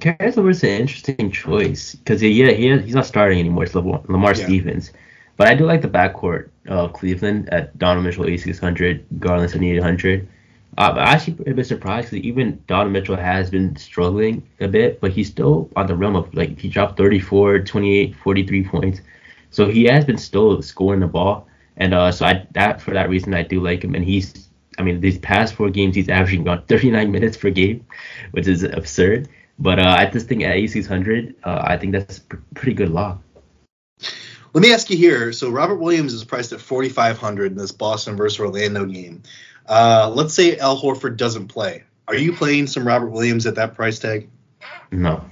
[0.00, 3.64] Caris LeVert's an interesting choice because yeah, he, he's not starting anymore.
[3.64, 4.44] It's Lamar, Lamar yeah.
[4.44, 4.92] Stevens.
[5.36, 10.22] But I do like the backcourt of Cleveland at Donovan Mitchell 8600, Garland 7800.
[10.22, 10.33] Uh,
[10.76, 15.12] I'm actually a bit surprised because even Donovan Mitchell has been struggling a bit, but
[15.12, 19.00] he's still on the realm of like he dropped 34, 28, 43 points.
[19.50, 23.08] So he has been still scoring the ball, and uh, so I that for that
[23.08, 23.94] reason I do like him.
[23.94, 27.86] And he's, I mean, these past four games he's averaging about 39 minutes per game,
[28.32, 29.28] which is absurd.
[29.58, 33.22] But uh, at this thing at 8600, uh, I think that's a pretty good lock.
[34.52, 35.32] Let me ask you here.
[35.32, 39.22] So Robert Williams is priced at 4,500 in this Boston versus Orlando game.
[39.66, 41.84] Uh, let's say Al Horford doesn't play.
[42.06, 44.28] Are you playing some Robert Williams at that price tag?
[44.90, 45.24] No.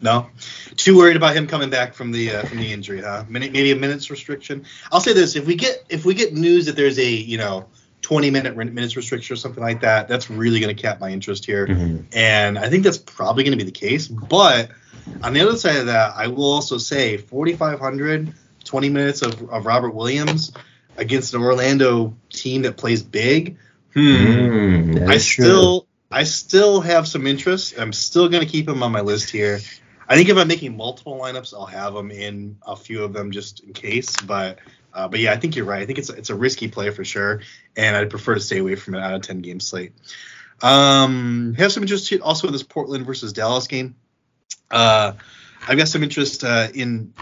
[0.00, 0.28] No.
[0.76, 3.24] Too worried about him coming back from the uh, from the injury, huh?
[3.28, 4.64] Maybe a minutes restriction.
[4.90, 7.68] I'll say this: if we get if we get news that there's a you know
[8.02, 11.44] 20 minute minutes restriction or something like that, that's really going to cap my interest
[11.44, 11.66] here.
[11.66, 12.04] Mm-hmm.
[12.12, 14.08] And I think that's probably going to be the case.
[14.08, 14.70] But
[15.22, 19.66] on the other side of that, I will also say 4,500, 20 minutes of, of
[19.66, 20.52] Robert Williams
[20.96, 23.56] against an Orlando team that plays big.
[23.94, 24.00] Hmm.
[24.00, 25.88] Mm, I still true.
[26.10, 27.78] I still have some interest.
[27.78, 29.60] I'm still going to keep him on my list here.
[30.08, 33.30] I think if I'm making multiple lineups, I'll have him in a few of them
[33.30, 34.16] just in case.
[34.20, 34.58] But
[34.92, 35.82] uh, but yeah, I think you're right.
[35.82, 37.40] I think it's it's a risky play for sure,
[37.76, 39.92] and I'd prefer to stay away from it out of 10 game slate.
[40.60, 43.96] Um, have some interest also in this Portland versus Dallas game.
[44.70, 45.14] Uh,
[45.66, 47.14] I've got some interest uh, in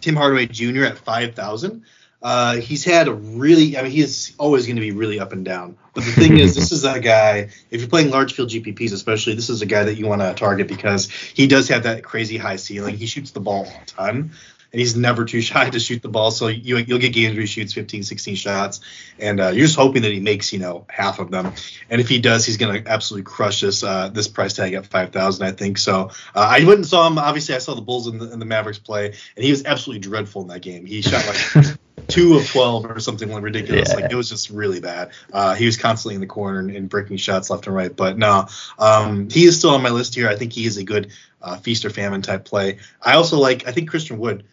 [0.00, 0.84] Tim Hardaway Jr.
[0.84, 1.84] at 5,000.
[2.24, 5.44] Uh, he's had a really, I mean, he's always going to be really up and
[5.44, 5.76] down.
[5.92, 9.34] But the thing is, this is a guy, if you're playing large field GPPs especially,
[9.34, 12.38] this is a guy that you want to target because he does have that crazy
[12.38, 12.96] high ceiling.
[12.96, 14.32] He shoots the ball all the time
[14.72, 16.30] and he's never too shy to shoot the ball.
[16.30, 18.80] So you, will get games where he shoots 15, 16 shots,
[19.18, 21.52] and uh, you're just hoping that he makes you know half of them.
[21.88, 24.86] And if he does, he's going to absolutely crush this uh, this price tag at
[24.86, 25.78] 5,000, I think.
[25.78, 27.18] So uh, I went and saw him.
[27.18, 29.06] Obviously, I saw the Bulls and the, and the Mavericks play,
[29.36, 30.84] and he was absolutely dreadful in that game.
[30.84, 31.76] He shot like.
[32.08, 33.90] two of 12 or something like ridiculous.
[33.90, 33.96] Yeah.
[33.96, 35.10] Like it was just really bad.
[35.32, 37.94] Uh, he was constantly in the corner and, and, breaking shots left and right.
[37.94, 38.46] But no,
[38.78, 40.28] um, he is still on my list here.
[40.28, 41.12] I think he is a good
[41.42, 42.78] uh, feast or famine type play.
[43.02, 44.44] I also like, I think Christian Wood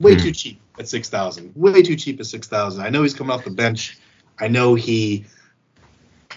[0.00, 0.22] way mm.
[0.22, 1.52] too cheap at six thousand.
[1.54, 2.84] Way too cheap at six thousand.
[2.84, 3.98] I know he's coming off the bench.
[4.38, 5.24] I know he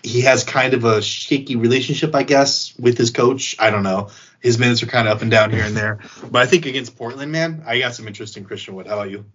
[0.04, 3.56] he has kind of a shaky relationship, I guess, with his coach.
[3.60, 4.10] I don't know.
[4.40, 6.00] His minutes are kind of up and down here and there.
[6.32, 8.88] But I think against Portland, man, I got some interest in Christian Wood.
[8.88, 9.26] How about you?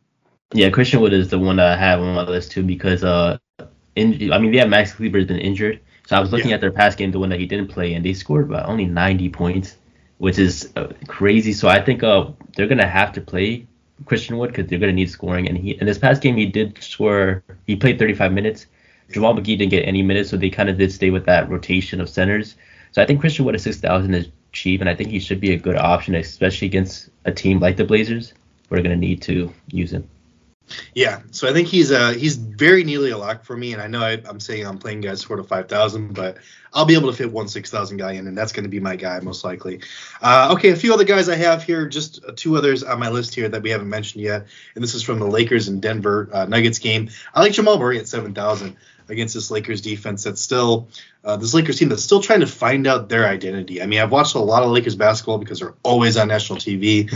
[0.52, 3.38] Yeah, Christian Wood is the one that I have on my list too because uh,
[3.96, 6.56] in, I mean, yeah, Max Kleber's been injured, so I was looking yeah.
[6.56, 8.84] at their past game, the one that he didn't play, and they scored about only
[8.84, 9.76] 90 points,
[10.18, 11.52] which is uh, crazy.
[11.52, 13.66] So I think uh, they're gonna have to play
[14.04, 15.48] Christian Wood because they're going to need scoring.
[15.48, 17.42] And he in this past game he did score.
[17.66, 18.66] He played 35 minutes.
[19.10, 22.00] JaVale McGee didn't get any minutes, so they kind of did stay with that rotation
[22.00, 22.56] of centers.
[22.92, 25.52] So I think Christian Wood at 6,000 is cheap, and I think he should be
[25.52, 28.32] a good option, especially against a team like the Blazers.
[28.70, 30.08] We're going to need to use him.
[30.94, 33.86] Yeah, so I think he's uh he's very nearly a lock for me, and I
[33.86, 36.38] know I, am saying I'm playing guys four to five thousand, but
[36.72, 38.80] I'll be able to fit one six thousand guy in, and that's going to be
[38.80, 39.80] my guy most likely.
[40.22, 43.34] Uh, okay, a few other guys I have here, just two others on my list
[43.34, 46.46] here that we haven't mentioned yet, and this is from the Lakers and Denver uh,
[46.46, 47.10] Nuggets game.
[47.34, 48.76] I like Jamal Murray at seven thousand
[49.08, 50.88] against this Lakers defense that's still
[51.24, 53.82] uh, this Lakers team that's still trying to find out their identity.
[53.82, 57.10] I mean, I've watched a lot of Lakers basketball because they're always on national TV.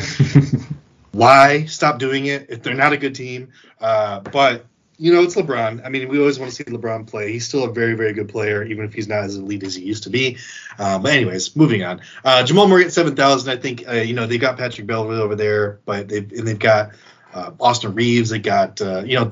[1.13, 3.53] Why stop doing it if they're not a good team?
[3.81, 4.67] Uh, but
[4.99, 5.85] you know, it's LeBron.
[5.85, 7.33] I mean, we always want to see LeBron play.
[7.33, 9.85] He's still a very, very good player, even if he's not as elite as he
[9.85, 10.39] used to be.
[10.77, 12.01] Uh, but anyways, moving on.
[12.25, 13.51] Uh, Jamal Murray at seven thousand.
[13.51, 16.59] I think uh, you know they got Patrick Beverley over there, but they and they've
[16.59, 16.93] got
[17.33, 19.27] uh, Austin Reaves, They got you know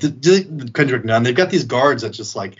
[0.73, 1.23] Kendrick Nunn.
[1.23, 2.55] They've got these guards that just like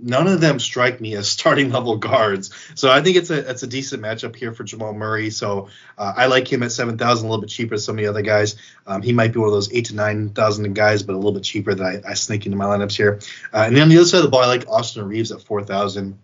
[0.00, 2.50] none of them strike me as starting level guards.
[2.74, 5.30] So I think it's a it's a decent matchup here for Jamal Murray.
[5.30, 8.02] So uh, I like him at seven thousand, a little bit cheaper than some of
[8.02, 8.56] the other guys.
[8.86, 11.32] Um, he might be one of those eight to nine thousand guys, but a little
[11.32, 13.20] bit cheaper that I, I sneak into my lineups here.
[13.52, 15.42] Uh, and then on the other side of the ball, I like Austin Reaves at
[15.42, 16.18] four thousand.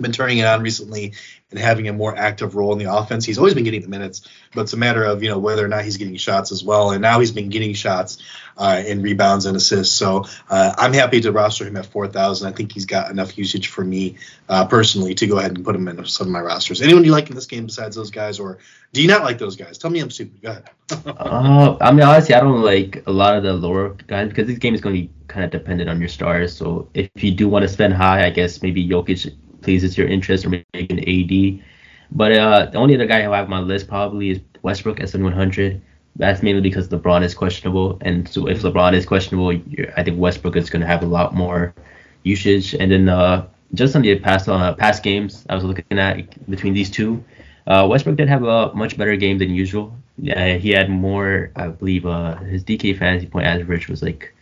[0.00, 1.14] Been turning it on recently
[1.50, 3.24] and having a more active role in the offense.
[3.24, 5.68] He's always been getting the minutes, but it's a matter of you know whether or
[5.68, 6.90] not he's getting shots as well.
[6.90, 8.18] And now he's been getting shots
[8.56, 9.96] uh, and rebounds and assists.
[9.96, 12.48] So uh, I'm happy to roster him at 4,000.
[12.48, 14.16] I think he's got enough usage for me
[14.48, 16.82] uh, personally to go ahead and put him in some of my rosters.
[16.82, 18.58] Anyone you like in this game besides those guys, or
[18.92, 19.78] do you not like those guys?
[19.78, 20.42] Tell me I'm stupid.
[20.42, 20.70] Go ahead.
[21.06, 24.58] uh, I mean, honestly, I don't like a lot of the lower guys because this
[24.58, 26.56] game is going to be kind of dependent on your stars.
[26.56, 30.44] So if you do want to spend high, I guess maybe Jokic pleases your interest
[30.44, 31.64] or maybe an AD.
[32.12, 35.00] But uh, the only other guy who I have on my list probably is Westbrook
[35.00, 35.80] at 7100.
[36.16, 39.50] That's mainly because LeBron is questionable, and so if LeBron is questionable,
[39.96, 41.74] I think Westbrook is going to have a lot more
[42.22, 42.72] usage.
[42.74, 46.72] And then uh, just on the past uh, past games I was looking at between
[46.72, 47.24] these two,
[47.66, 49.92] uh, Westbrook did have a much better game than usual.
[50.22, 54.32] He had more, I believe, uh, his DK fantasy point average was like,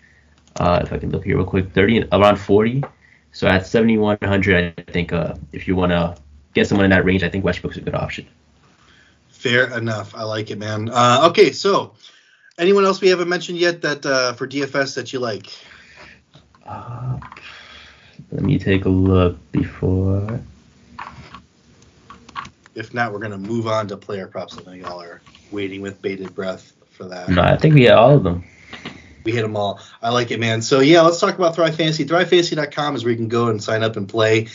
[0.60, 2.84] uh, if I can look here real quick, 30 around 40.
[3.32, 6.16] So at 7100, I think uh, if you want to
[6.52, 8.26] get someone in that range, I think Westbrook's a good option.
[9.30, 10.14] Fair enough.
[10.14, 10.90] I like it, man.
[10.90, 11.94] Uh, okay, so
[12.58, 15.46] anyone else we haven't mentioned yet that uh, for DFS that you like?
[16.66, 17.18] Uh,
[18.30, 20.40] let me take a look before.
[22.74, 24.56] If not, we're gonna move on to player props.
[24.58, 27.28] I know y'all are waiting with bated breath for that.
[27.28, 28.44] No, I think we got all of them
[29.24, 29.80] we hit them all.
[30.02, 30.62] I like it, man.
[30.62, 32.04] So yeah, let's talk about Thrive Fantasy.
[32.04, 34.48] ThriveFantasy.com is where you can go and sign up and play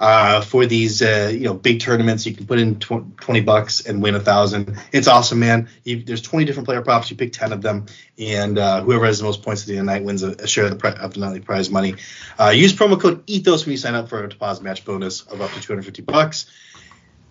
[0.00, 2.26] uh, for these uh, you know big tournaments.
[2.26, 4.78] You can put in tw- 20 bucks and win a thousand.
[4.92, 5.68] It's awesome, man.
[5.84, 7.10] You, there's 20 different player props.
[7.10, 7.86] You pick 10 of them,
[8.18, 10.30] and uh, whoever has the most points at the end of the night wins a,
[10.30, 11.94] a share of the, pri- of the nightly prize money.
[12.38, 15.40] Uh, use promo code ETHOS when you sign up for a deposit match bonus of
[15.40, 16.46] up to 250 bucks.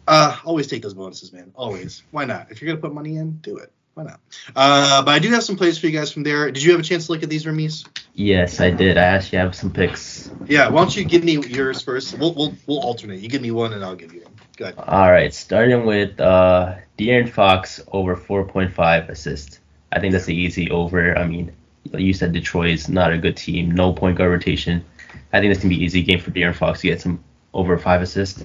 [0.05, 1.51] Uh, always take those bonuses, man.
[1.55, 2.03] Always.
[2.11, 2.51] Why not?
[2.51, 4.19] If you're gonna put money in, do it why not?
[4.55, 6.51] Uh, but I do have some plays for you guys from there.
[6.51, 7.85] Did you have a chance to look at these, Rameez?
[8.13, 8.97] Yes, I did.
[8.97, 10.31] I actually have some picks.
[10.45, 12.17] Yeah, why don't you give me yours first?
[12.17, 13.19] We'll we'll, we'll alternate.
[13.19, 14.33] You give me one, and I'll give you one.
[14.57, 14.75] Go ahead.
[14.77, 19.59] All right, starting with uh, De'Aaron Fox over 4.5 assists.
[19.91, 21.17] I think that's the easy over.
[21.17, 21.51] I mean,
[21.91, 24.83] you said Detroit is not a good team, no point guard rotation.
[25.31, 27.77] I think this can be an easy game for De'Aaron Fox to get some over
[27.77, 28.43] five assists.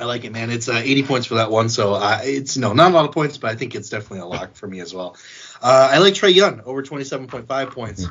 [0.00, 0.50] I like it, man.
[0.50, 3.12] It's uh, 80 points for that one, so uh, it's no not a lot of
[3.12, 5.16] points, but I think it's definitely a lock for me as well.
[5.60, 8.06] Uh, I like Trae Young over 27.5 points.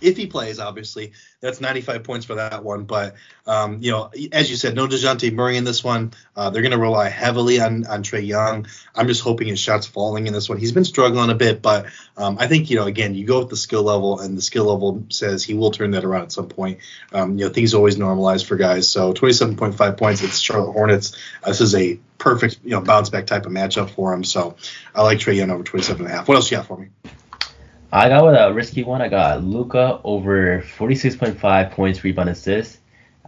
[0.00, 2.84] If he plays, obviously, that's 95 points for that one.
[2.84, 3.14] But
[3.46, 6.12] um, you know, as you said, no Dejounte Murray in this one.
[6.36, 8.66] Uh, they're going to rely heavily on on Trae Young.
[8.94, 10.58] I'm just hoping his shots falling in this one.
[10.58, 11.86] He's been struggling a bit, but
[12.16, 14.64] um, I think you know, again, you go with the skill level, and the skill
[14.64, 16.78] level says he will turn that around at some point.
[17.12, 18.88] Um, you know, things always normalize for guys.
[18.88, 20.22] So 27.5 points.
[20.22, 21.16] It's Charlotte Hornets.
[21.42, 24.22] Uh, this is a perfect you know bounce back type of matchup for him.
[24.24, 24.56] So
[24.94, 26.28] I like Trae Young over 27 and a half.
[26.28, 26.88] What else you got for me?
[27.92, 29.02] I got with a risky one.
[29.02, 32.78] I got Luka over 46.5 points, rebound, assists.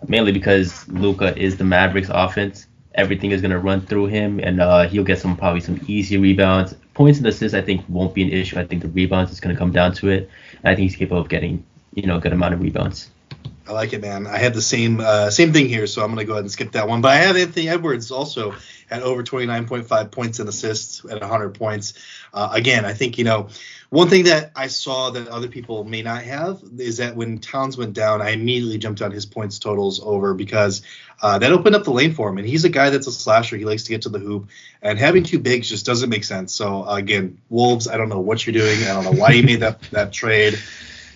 [0.06, 2.66] Mainly because Luka is the Mavericks offense.
[2.94, 6.74] Everything is gonna run through him, and uh, he'll get some probably some easy rebounds.
[6.94, 8.58] Points and assists, I think, won't be an issue.
[8.58, 10.30] I think the rebounds is gonna come down to it.
[10.62, 13.10] I think he's capable of getting, you know, a good amount of rebounds.
[13.66, 14.26] I like it, man.
[14.26, 16.72] I have the same uh, same thing here, so I'm gonna go ahead and skip
[16.72, 17.00] that one.
[17.00, 18.54] But I have Anthony Edwards also
[18.90, 21.94] at over 29.5 points and assists at 100 points.
[22.34, 23.48] Uh, again, I think you know
[23.92, 27.76] one thing that I saw that other people may not have is that when Towns
[27.76, 30.80] went down, I immediately jumped on his points totals over because
[31.20, 32.38] uh, that opened up the lane for him.
[32.38, 33.58] And he's a guy that's a slasher.
[33.58, 34.48] He likes to get to the hoop,
[34.80, 36.54] and having two bigs just doesn't make sense.
[36.54, 38.82] So again, Wolves, I don't know what you're doing.
[38.84, 40.58] I don't know why you made that that trade.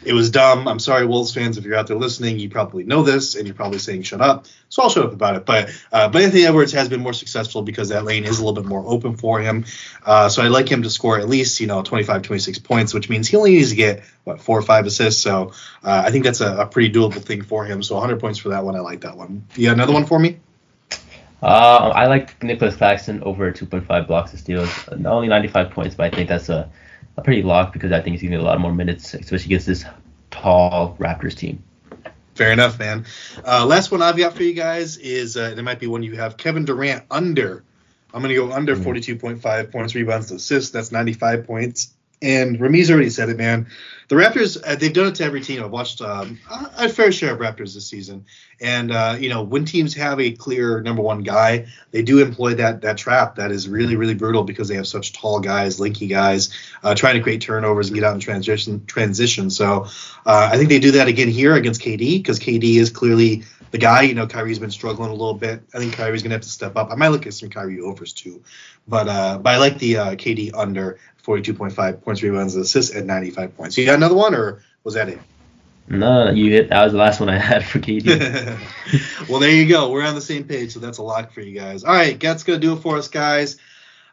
[0.07, 0.69] It was dumb.
[0.69, 3.57] I'm sorry, Wolves fans, if you're out there listening, you probably know this, and you're
[3.57, 4.47] probably saying shut up.
[4.69, 5.45] So I'll shut up about it.
[5.45, 8.55] But uh, but Anthony Edwards has been more successful because that lane is a little
[8.55, 9.65] bit more open for him.
[10.05, 13.09] Uh, so I'd like him to score at least you know 25, 26 points, which
[13.09, 15.21] means he only needs to get what four or five assists.
[15.21, 17.83] So uh, I think that's a, a, pretty doable thing for him.
[17.83, 18.77] So 100 points for that one.
[18.77, 19.45] I like that one.
[19.57, 20.39] You got another one for me?
[21.43, 24.71] Uh, I like Nicolas Claxton over 2.5 blocks of steals.
[24.97, 26.71] Not only 95 points, but I think that's a
[27.23, 29.67] pretty lock because I think he's going to get a lot more minutes, especially against
[29.67, 29.85] this
[30.31, 31.63] tall Raptors team.
[32.35, 33.07] Fair enough, man.
[33.47, 36.17] Uh, last one I've got for you guys is uh, there might be one you
[36.17, 37.65] have Kevin Durant under.
[38.13, 39.41] I'm going to go under mm-hmm.
[39.41, 40.71] 42.5 points, rebounds, assists.
[40.71, 41.95] That's 95 points.
[42.23, 43.67] And Rameez already said it, man.
[44.09, 45.65] The Raptors, uh, they've done it to every team.
[45.65, 46.39] I've watched um,
[46.79, 48.25] a fair share of Raptors this season,
[48.61, 52.55] and uh, you know when teams have a clear number one guy, they do employ
[52.55, 56.07] that that trap that is really really brutal because they have such tall guys, lanky
[56.07, 59.51] guys, uh, trying to create turnovers and get out in transition transition.
[59.51, 59.87] So
[60.25, 63.79] uh, I think they do that again here against KD because KD is clearly the
[63.79, 64.03] guy.
[64.03, 65.63] You know, Kyrie's been struggling a little bit.
[65.75, 66.93] I think Kyrie's gonna have to step up.
[66.93, 68.45] I might look at some Kyrie overs too,
[68.87, 73.57] but uh, but I like the uh, KD under 42.5 points, rebounds, assists, at 95
[73.57, 73.77] points.
[73.77, 75.19] You got another one, or was that it?
[75.89, 76.71] No, you hit.
[76.71, 79.29] That was the last one I had for KD.
[79.29, 79.91] well, there you go.
[79.91, 81.85] We're on the same page, so that's a lock for you guys.
[81.85, 83.57] All right, that's gonna do it for us, guys.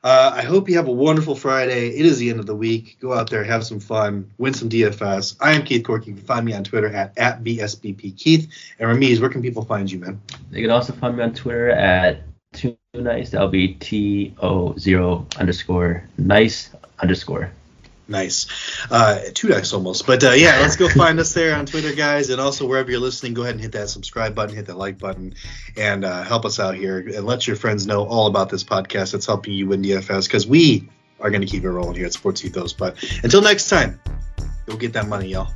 [0.04, 1.88] Uh, I hope you have a wonderful Friday.
[1.97, 2.97] It is the end of the week.
[2.99, 5.38] Go out there, have some fun, win some DFS.
[5.39, 6.06] I am Keith Cork.
[6.06, 8.49] You can find me on Twitter at, at BSBP
[8.80, 10.21] And Rameez, where can people find you, man?
[10.52, 13.32] They can also find me on Twitter at Too Nice.
[13.32, 17.51] That'll be T O zero underscore nice underscore.
[18.08, 18.45] Nice.
[18.91, 20.06] Uh, two dice almost.
[20.06, 22.29] But uh, yeah, let's go find us there on Twitter, guys.
[22.29, 24.99] And also, wherever you're listening, go ahead and hit that subscribe button, hit that like
[24.99, 25.34] button,
[25.75, 26.99] and uh, help us out here.
[26.99, 30.45] And let your friends know all about this podcast that's helping you win DFS because
[30.45, 30.88] we
[31.19, 32.73] are going to keep it rolling here at Sports Ethos.
[32.73, 33.99] But until next time,
[34.67, 35.51] go get that money, y'all.